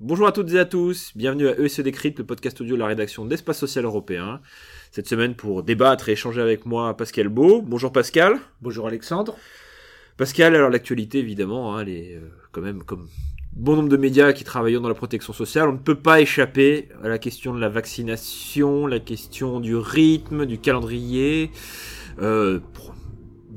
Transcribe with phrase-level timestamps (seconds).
[0.00, 2.86] Bonjour à toutes et à tous, bienvenue à ESE Décrypte, le podcast audio de la
[2.86, 4.40] rédaction d'Espace Social Européen.
[4.90, 7.62] Cette semaine pour débattre et échanger avec moi Pascal Beau.
[7.62, 8.38] Bonjour Pascal.
[8.60, 9.36] Bonjour Alexandre.
[10.16, 13.06] Pascal, alors l'actualité évidemment, hein, elle est euh, quand même comme
[13.52, 16.88] bon nombre de médias qui travaillent dans la protection sociale, on ne peut pas échapper
[17.04, 21.52] à la question de la vaccination, la question du rythme, du calendrier.
[22.20, 22.58] Euh,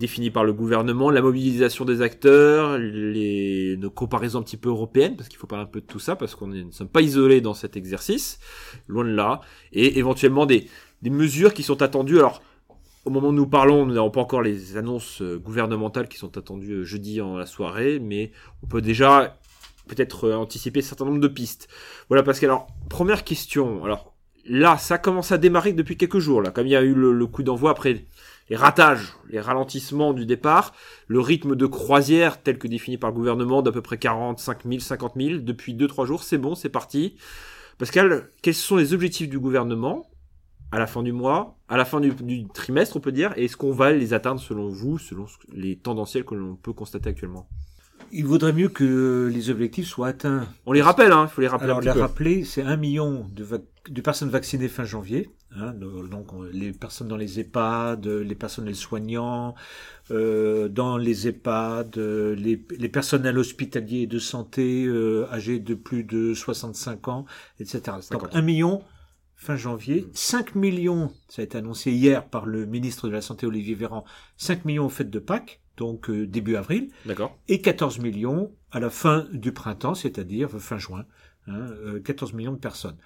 [0.01, 5.15] défini par le gouvernement, la mobilisation des acteurs, les nos comparaisons un petit peu européennes,
[5.15, 7.39] parce qu'il faut parler un peu de tout ça, parce qu'on ne sommes pas isolés
[7.39, 8.39] dans cet exercice,
[8.87, 9.41] loin de là,
[9.71, 10.67] et éventuellement des,
[11.03, 12.17] mesures qui sont attendues.
[12.17, 12.41] Alors,
[13.05, 16.37] au moment où nous parlons, nous n'avons pas encore les annonces euh, gouvernementales qui sont
[16.37, 18.31] attendues euh, jeudi en la soirée, mais
[18.63, 19.37] on peut déjà
[19.87, 21.67] peut-être euh, anticiper un certain nombre de pistes.
[22.09, 24.13] Voilà, parce que alors, première question, alors
[24.45, 27.27] là, ça commence à démarrer depuis quelques jours, là, comme il y a eu le
[27.27, 28.05] coup d'envoi après
[28.49, 30.73] les ratages, les ralentissements du départ,
[31.07, 34.79] le rythme de croisière tel que défini par le gouvernement d'à peu près 45 000,
[34.79, 37.15] 50 000 depuis 2-3 jours, c'est bon, c'est parti.
[37.77, 40.05] Pascal, quels sont les objectifs du gouvernement
[40.71, 43.45] à la fin du mois, à la fin du, du trimestre, on peut dire, et
[43.45, 47.47] est-ce qu'on va les atteindre selon vous, selon les tendanciels que l'on peut constater actuellement?
[48.13, 50.47] Il vaudrait mieux que les objectifs soient atteints.
[50.65, 51.65] On les rappelle, hein, il faut les rappeler.
[51.65, 52.01] Alors, un petit les peu.
[52.01, 55.29] rappeler, c'est un million de personnes vaccinées fin janvier.
[55.53, 59.53] Hein, donc, on- les personnes dans les EHPAD, les personnels soignants,
[60.09, 65.73] euh, dans les EHPAD, euh, les, les personnels hospitaliers et de santé euh, âgés de
[65.75, 67.25] plus de 65 ans,
[67.59, 67.81] etc.
[68.11, 68.35] Donc, 50.
[68.35, 68.81] un million
[69.35, 73.45] fin janvier, 5 millions, ça a été annoncé hier par le ministre de la Santé
[73.47, 74.05] Olivier Véran,
[74.37, 77.35] 5 millions aux fêtes de Pâques, donc euh, début avril, D'accord.
[77.47, 81.05] et 14 millions à la fin du printemps, c'est-à-dire fin juin,
[81.47, 81.53] hein,
[81.85, 82.97] euh, 14 millions de personnes.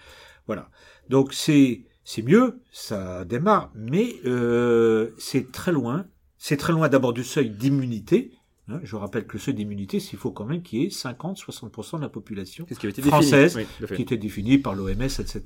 [0.46, 0.70] Voilà.
[1.10, 6.06] Donc c'est c'est mieux, ça démarre, mais euh, c'est très loin.
[6.38, 8.32] C'est très loin d'abord du seuil d'immunité.
[8.70, 8.80] hein.
[8.84, 12.02] je rappelle que le seuil d'immunité, qu'il faut quand même qu'il y ait 50-60% de
[12.04, 15.42] la population qui été Française, défini Oui, qui était définie par l'OMS, etc.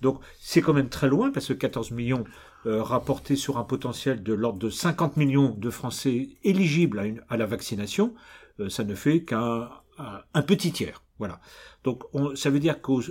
[0.00, 2.24] Donc c'est quand même très loin parce que 14 millions
[2.64, 7.22] euh, rapportés sur un potentiel de l'ordre de 50 millions de Français éligibles à, une,
[7.28, 8.14] à la vaccination,
[8.60, 9.68] euh, ça ne fait qu'un
[9.98, 11.03] un, un petit tiers.
[11.18, 11.40] Voilà.
[11.84, 13.02] Donc on, ça veut dire qu'au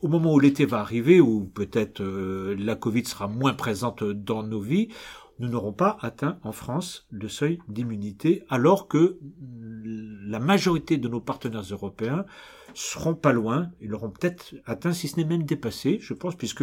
[0.00, 4.42] au moment où l'été va arriver, où peut-être euh, la Covid sera moins présente dans
[4.42, 4.88] nos vies,
[5.40, 9.18] nous n'aurons pas atteint en France le seuil d'immunité, alors que
[9.82, 12.26] la majorité de nos partenaires européens
[12.74, 16.62] seront pas loin, ils l'auront peut-être atteint, si ce n'est même dépassé, je pense, puisque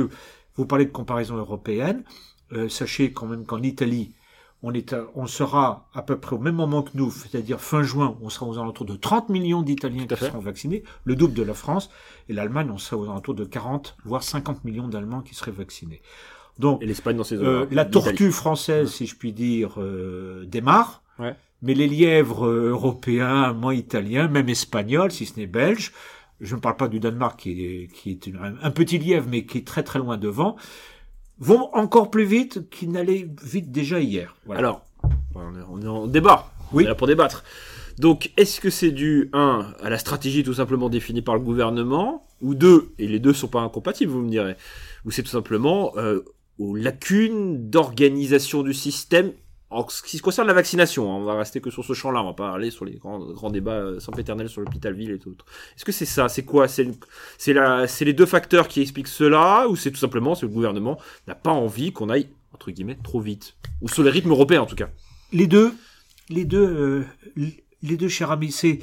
[0.56, 2.04] vous parlez de comparaison européenne.
[2.54, 4.14] Euh, sachez quand même qu'en Italie,
[4.64, 8.18] on, est on sera à peu près au même moment que nous, c'est-à-dire fin juin,
[8.22, 10.28] on sera aux alentours de 30 millions d'Italiens qui fait.
[10.28, 11.90] seront vaccinés, le double de la France,
[12.30, 16.02] et l'Allemagne, on sera aux alentours de 40, voire 50 millions d'Allemands qui seraient vaccinés.
[16.60, 21.04] Donc, Et l'Espagne dans ses euh, la tortue française, si je puis dire, euh, démarre.
[21.20, 21.36] Ouais.
[21.62, 25.92] Mais les lièvres euh, européens, allemands, italiens, même espagnols, si ce n'est belges,
[26.42, 28.32] je ne parle pas du Danemark qui est, qui est
[28.62, 30.56] un petit lièvre, mais qui est très très loin devant,
[31.40, 34.36] vont encore plus vite qu'ils n'allaient vite déjà hier.
[34.46, 34.60] Voilà.
[34.60, 34.82] Alors,
[35.36, 36.52] on est, on est en débat.
[36.72, 36.84] Oui.
[36.84, 37.44] On est là pour débattre.
[37.98, 42.28] Donc, est-ce que c'est dû, un, à la stratégie tout simplement définie par le gouvernement,
[42.42, 44.56] ou deux, et les deux sont pas incompatibles, vous me direz,
[45.06, 46.24] ou c'est tout simplement euh,
[46.60, 49.32] aux lacunes d'organisation du système
[49.70, 52.28] en ce qui concerne la vaccination, hein, on va rester que sur ce champ-là, on
[52.28, 55.36] va pas aller sur les grands, grands débats euh, sempiternels sur l'hôpital ville et tout.
[55.76, 56.30] Est-ce que c'est ça?
[56.30, 56.68] C'est quoi?
[56.68, 56.86] C'est
[58.02, 61.52] les deux facteurs qui expliquent cela, ou c'est tout simplement que le gouvernement n'a pas
[61.52, 64.90] envie qu'on aille entre guillemets trop vite, ou sur les rythmes européens en tout cas.
[65.34, 65.74] les deux,
[66.30, 67.06] les deux,
[67.38, 67.52] euh,
[67.84, 68.80] les deux, chers amis, c'est,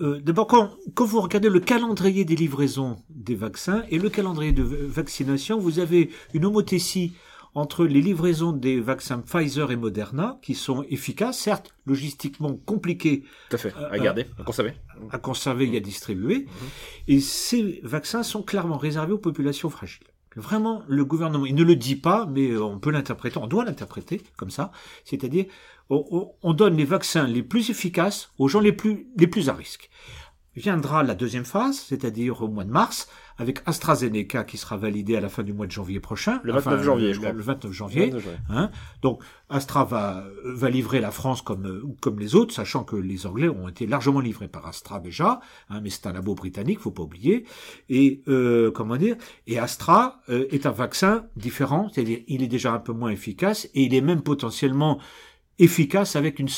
[0.00, 4.52] euh, d'abord quand, quand vous regardez le calendrier des livraisons des vaccins et le calendrier
[4.52, 7.14] de vaccination, vous avez une homothétie
[7.54, 13.56] entre les livraisons des vaccins Pfizer et Moderna, qui sont efficaces, certes logistiquement compliquées Tout
[13.56, 13.74] à fait.
[13.78, 14.72] Euh, À garder, à conserver.
[15.10, 16.46] à conserver et à distribuer,
[17.06, 20.06] et ces vaccins sont clairement réservés aux populations fragiles.
[20.36, 23.64] Vraiment, le gouvernement, il ne le dit pas, mais euh, on peut l'interpréter, on doit
[23.64, 24.72] l'interpréter comme ça,
[25.04, 25.44] c'est-à-dire
[25.90, 29.48] on, on- on donne les vaccins les plus efficaces aux gens les plus, les plus
[29.48, 29.90] à risque.
[30.56, 33.08] Viendra la deuxième phase, c'est-à-dire au mois de mars,
[33.38, 36.40] avec AstraZeneca qui sera validé à la fin du mois de janvier prochain.
[36.44, 37.32] Le 29 janvier, je crois.
[37.32, 38.12] Le 29 janvier.
[38.48, 38.70] Hein
[39.02, 43.26] Donc Astra va, va livrer la France comme, euh, comme les autres, sachant que les
[43.26, 45.40] Anglais ont été largement livrés par Astra déjà,
[45.70, 47.44] hein, mais c'est un labo britannique, faut pas oublier.
[47.88, 49.16] Et euh, comment dire
[49.48, 53.68] Et Astra euh, est un vaccin différent, c'est-à-dire il est déjà un peu moins efficace
[53.74, 55.00] et il est même potentiellement
[55.58, 56.48] efficace avec une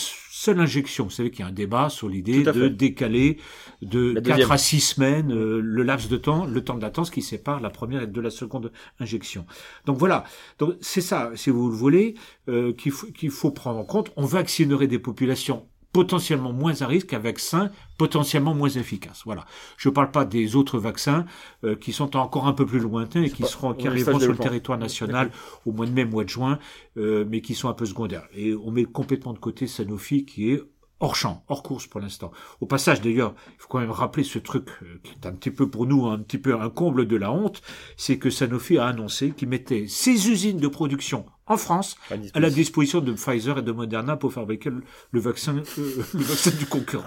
[0.46, 1.04] seule injection.
[1.04, 3.38] Vous savez qu'il y a un débat sur l'idée de décaler
[3.82, 7.20] de 4 à 6 semaines euh, le laps de temps, le temps de latence qui
[7.20, 8.70] sépare la première et de la seconde
[9.00, 9.44] injection.
[9.86, 10.22] Donc voilà,
[10.60, 12.14] donc c'est ça, si vous le voulez,
[12.48, 14.12] euh, qu'il faut, qu'il faut prendre en compte.
[14.16, 15.66] On vaccinerait des populations
[15.96, 19.22] potentiellement moins à risque, un vaccin potentiellement moins efficace.
[19.24, 19.46] Voilà.
[19.78, 21.24] Je ne parle pas des autres vaccins
[21.64, 24.36] euh, qui sont encore un peu plus lointains et qui seront qui arriveront sur le
[24.36, 25.30] territoire national
[25.64, 26.58] au mois de mai, mois de juin,
[26.98, 28.28] euh, mais qui sont un peu secondaires.
[28.34, 30.62] Et on met complètement de côté Sanofi qui est
[31.00, 32.30] hors champ, hors course pour l'instant.
[32.60, 35.50] Au passage, d'ailleurs, il faut quand même rappeler ce truc euh, qui est un petit
[35.50, 37.62] peu pour nous un petit peu un comble de la honte,
[37.96, 41.96] c'est que Sanofi a annoncé qu'il mettait ses usines de production en France
[42.34, 44.70] à la disposition de Pfizer et de Moderna pour fabriquer
[45.10, 47.04] le, vaccin, euh, le vaccin du concurrent.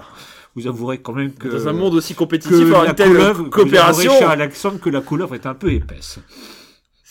[0.56, 4.80] Vous avouerez quand même que dans un monde aussi compétitif, une telle coopération, à Alexandre,
[4.80, 6.18] que la couleur est un peu épaisse.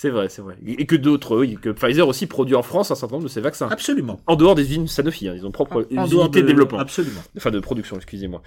[0.02, 0.58] C'est vrai, c'est vrai.
[0.66, 3.42] Et que d'autres, oui, que Pfizer aussi produit en France un certain nombre de ses
[3.42, 3.68] vaccins.
[3.70, 4.22] Absolument.
[4.28, 6.80] En dehors des usines Sanofi, hein, ils ont propre unités de, développement.
[6.80, 7.20] Absolument.
[7.36, 8.42] Enfin, de production, excusez-moi.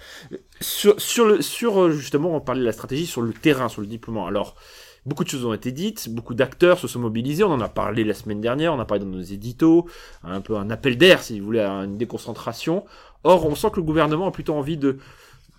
[0.61, 3.81] Sur, sur, le, sur, euh, justement, on parlait de la stratégie sur le terrain, sur
[3.81, 4.25] le déploiement.
[4.25, 4.55] Alors,
[5.05, 8.03] beaucoup de choses ont été dites, beaucoup d'acteurs se sont mobilisés, on en a parlé
[8.03, 9.87] la semaine dernière, on a parlé dans nos éditos,
[10.23, 12.85] un peu un appel d'air, si vous voulez, à une déconcentration.
[13.23, 14.97] Or, on sent que le gouvernement a plutôt envie de,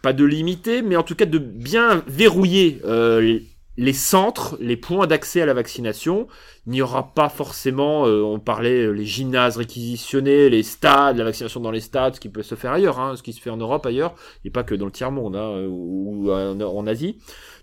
[0.02, 3.41] pas de limiter, mais en tout cas de bien verrouiller euh,
[3.76, 6.29] les centres, les points d'accès à la vaccination,
[6.67, 11.25] il n'y aura pas forcément, euh, on parlait euh, les gymnases réquisitionnés, les stades, la
[11.25, 13.50] vaccination dans les stades, ce qui peut se faire ailleurs, hein, ce qui se fait
[13.50, 17.19] en Europe ailleurs, et pas que dans le tiers-monde hein, ou, en, Asie.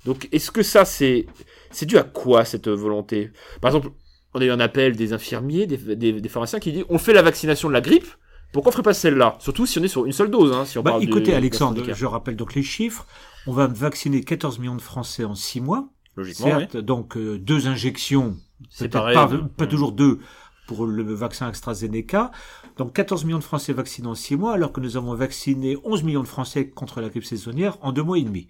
[0.05, 1.27] Donc est-ce que ça c'est
[1.69, 3.31] c'est dû à quoi cette volonté?
[3.61, 3.91] Par exemple,
[4.33, 7.21] on a eu un appel des infirmiers, des, des, pharmaciens qui disent on fait la
[7.21, 8.07] vaccination de la grippe,
[8.51, 9.37] pourquoi on ferait pas celle-là?
[9.39, 10.51] Surtout si on est sur une seule dose.
[10.53, 13.05] Hein, si on bah, écoutez, Alexandre, je rappelle donc les chiffres.
[13.47, 15.89] On va vacciner 14 millions de Français en 6 mois.
[16.15, 18.37] Logiquement, Certes, donc euh, deux injections,
[18.69, 20.19] c'est pas, pas toujours deux
[20.67, 22.31] pour le vaccin AstraZeneca.
[22.77, 26.03] Donc 14 millions de Français vaccinés en 6 mois, alors que nous avons vacciné 11
[26.03, 28.47] millions de Français contre la grippe saisonnière en deux mois et demi.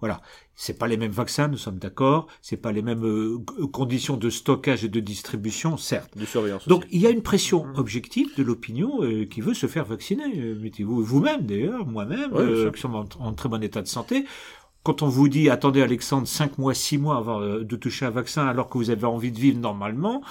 [0.00, 0.20] Voilà,
[0.54, 2.28] c'est pas les mêmes vaccins, nous sommes d'accord.
[2.40, 3.38] C'est pas les mêmes euh,
[3.72, 6.16] conditions de stockage et de distribution, certes.
[6.16, 6.68] De surveillance.
[6.68, 7.78] Donc il y a une pression mmh.
[7.78, 10.54] objective de l'opinion euh, qui veut se faire vacciner.
[10.54, 12.30] Mettez-vous vous-même d'ailleurs, moi-même,
[12.72, 14.24] qui sommes en, très bon état de santé
[14.88, 18.10] quand on vous dit attendez Alexandre 5 mois, 6 mois avant euh, de toucher un
[18.10, 20.22] vaccin alors que vous avez envie de vivre normalement,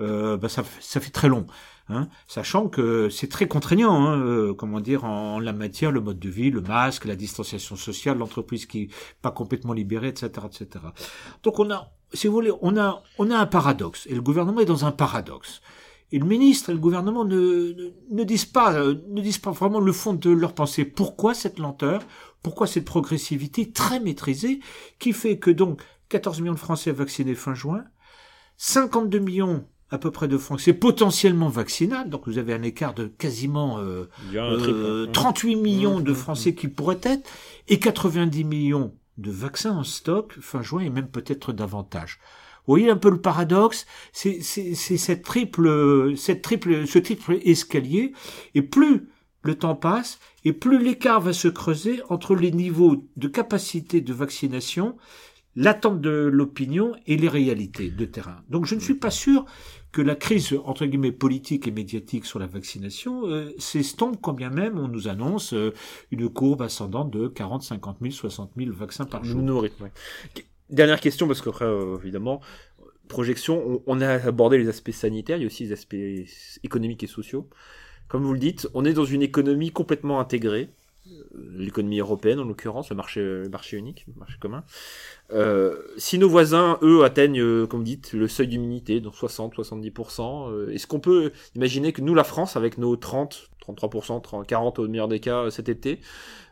[0.00, 1.46] euh, bah ça, ça, fait très long.
[1.90, 6.18] Hein, sachant que c'est très contraignant, hein, euh, comment dire, en, la matière, le mode
[6.18, 8.88] de vie, le masque, la distanciation sociale, l'entreprise qui est
[9.20, 10.86] pas complètement libérée, etc., etc.
[11.42, 14.60] Donc on a, si vous voulez, on a, on a un paradoxe, et le gouvernement
[14.60, 15.60] est dans un paradoxe.
[16.12, 19.80] Et le ministre et le gouvernement ne, ne, ne disent pas, ne disent pas vraiment
[19.80, 20.86] le fond de leur pensée.
[20.86, 22.00] Pourquoi cette lenteur?
[22.42, 24.60] Pourquoi cette progressivité très maîtrisée
[24.98, 27.84] qui fait que donc 14 millions de Français vaccinés fin juin,
[28.56, 33.06] 52 millions à peu près de Français potentiellement vaccinables, donc vous avez un écart de
[33.06, 34.08] quasiment euh,
[35.12, 37.28] 38 euh, millions de Français qui pourraient être,
[37.68, 42.20] et 90 millions de vaccins en stock fin juin et même peut-être davantage.
[42.66, 48.12] Vous voyez un peu le paradoxe, c'est cette triple, cette triple, ce triple escalier,
[48.54, 49.08] et plus
[49.42, 54.12] le temps passe et plus l'écart va se creuser entre les niveaux de capacité de
[54.12, 54.96] vaccination,
[55.56, 58.42] l'attente de l'opinion et les réalités de terrain.
[58.48, 59.44] Donc je ne suis pas sûr
[59.90, 64.50] que la crise entre guillemets politique et médiatique sur la vaccination euh, s'estompe quand bien
[64.50, 65.72] même on nous annonce euh,
[66.10, 69.64] une courbe ascendante de 40, 50 000, 60 000 vaccins par jour.
[70.68, 72.40] Dernière question parce qu'après euh, évidemment
[73.08, 75.96] projection, on, a abordé les aspects sanitaires, il y a aussi les aspects
[76.62, 77.48] économiques et sociaux.
[78.08, 80.70] Comme vous le dites, on est dans une économie complètement intégrée,
[81.10, 81.22] euh,
[81.56, 84.64] l'économie européenne en l'occurrence, le marché, le marché unique, le marché commun.
[85.32, 90.50] Euh, si nos voisins, eux, atteignent, euh, comme vous dites, le seuil d'immunité, donc 60-70%,
[90.50, 94.78] euh, est-ce qu'on peut imaginer que nous, la France, avec nos 30, 33%, 30, 40
[94.78, 96.00] au meilleur des cas cet été,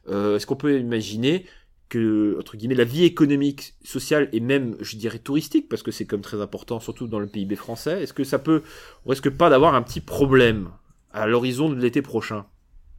[0.08, 1.46] est-ce qu'on peut imaginer
[1.88, 6.04] que, entre guillemets, la vie économique, sociale et même, je dirais, touristique, parce que c'est
[6.04, 8.62] comme très important, surtout dans le PIB français, est-ce que ça peut,
[9.04, 10.68] on risque pas d'avoir un petit problème?
[11.16, 12.46] À l'horizon de l'été prochain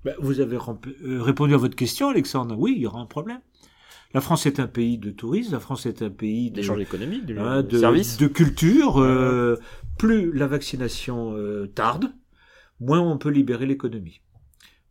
[0.03, 2.55] ben, Vous avez euh, répondu à votre question, Alexandre.
[2.57, 3.39] Oui, il y aura un problème.
[4.13, 7.38] La France est un pays de tourisme, la France est un pays d'échange économique, de,
[7.38, 9.01] hein, de, culture.
[9.01, 9.57] Euh,
[9.97, 12.13] plus la vaccination euh, tarde,
[12.79, 14.21] moins on peut libérer l'économie.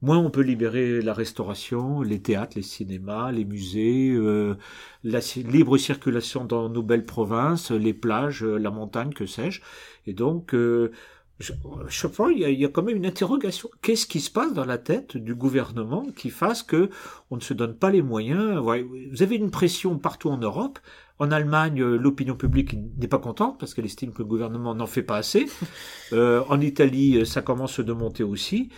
[0.03, 4.15] Moins on peut libérer la restauration, les théâtres, les cinémas, les musées,
[5.03, 9.63] la libre circulation dans nos belles provinces, les plages, la montagne, que sais-je.
[10.07, 10.55] Et donc,
[11.39, 11.53] je,
[11.89, 13.69] je pense il y, a, il y, a, quand même une interrogation.
[13.83, 16.89] Qu'est-ce qui se passe dans la tête du gouvernement qui fasse que
[17.31, 18.59] on ne se donne pas les moyens?
[18.59, 20.79] Vous avez une pression partout en Europe.
[21.19, 25.03] En Allemagne, l'opinion publique n'est pas contente parce qu'elle estime que le gouvernement n'en fait
[25.03, 25.47] pas assez.
[26.13, 28.69] Euh, en Italie, ça commence de monter aussi.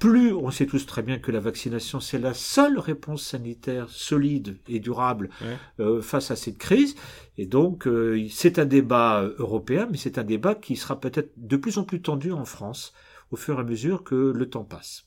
[0.00, 4.56] Plus on sait tous très bien que la vaccination c'est la seule réponse sanitaire solide
[4.68, 5.56] et durable Ouais.
[5.78, 6.96] euh, face à cette crise.
[7.38, 11.56] Et donc euh, c'est un débat européen, mais c'est un débat qui sera peut-être de
[11.56, 12.92] plus en plus tendu en France
[13.30, 15.04] au fur et à mesure que le temps passe.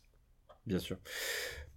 [0.66, 0.96] Bien sûr.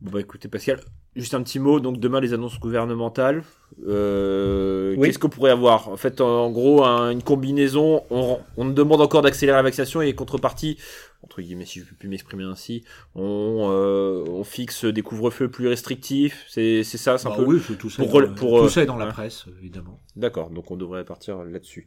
[0.01, 0.81] Bon bah écoutez Pascal,
[1.17, 1.81] juste un petit mot.
[1.81, 3.43] Donc demain les annonces gouvernementales.
[3.89, 5.07] Euh, Oui.
[5.09, 5.89] Qu'est-ce qu'on pourrait avoir?
[5.89, 8.03] En fait, en gros, un- une combinaison.
[8.11, 10.79] On, on demande encore d'accélérer la vaccination et contrepartie,
[11.23, 15.69] entre guillemets, si je peux plus m'exprimer ainsi, on, euh, on fixe des couvre-feux plus
[15.69, 16.45] restrictifs.
[16.49, 17.45] C'est c'est ça, c'est un Bah peu.
[17.45, 19.45] oui, tout ça, pour est rel- dans, pour, tout euh, ça est dans la presse,
[19.61, 20.01] évidemment.
[20.15, 21.87] D'accord, donc on devrait partir là-dessus.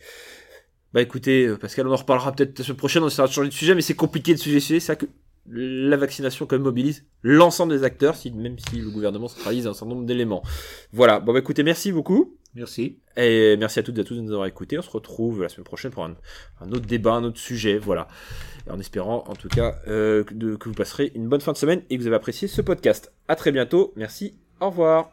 [0.93, 3.53] Bah écoutez, Pascal, on en reparlera peut-être la semaine prochaine, on essaiera de changer de
[3.53, 5.05] sujet, mais c'est compliqué de sujet sujet, c'est ça que
[5.51, 9.73] la vaccination quand même mobilise l'ensemble des acteurs, si, même si le gouvernement centralise un
[9.73, 10.43] certain nombre d'éléments.
[10.93, 12.99] Voilà, bon bah écoutez, merci beaucoup, Merci.
[13.17, 15.49] et merci à toutes et à tous de nous avoir écoutés, on se retrouve la
[15.49, 16.15] semaine prochaine pour un,
[16.61, 18.07] un autre débat, un autre sujet, voilà.
[18.69, 21.81] En espérant en tout cas euh, de- que vous passerez une bonne fin de semaine
[21.89, 23.11] et que vous avez apprécié ce podcast.
[23.27, 25.11] À très bientôt, merci, au revoir.